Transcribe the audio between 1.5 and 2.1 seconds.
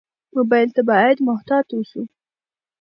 ووسو.